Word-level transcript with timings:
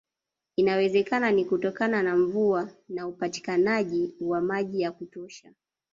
Inawezekana 0.55 1.31
ni 1.31 1.45
kutokana 1.45 2.03
na 2.03 2.17
mvua 2.17 2.69
na 2.89 3.07
upatikanaji 3.07 4.13
wa 4.19 4.41
maji 4.41 4.81
ya 4.81 4.91
kutosha 4.91 5.53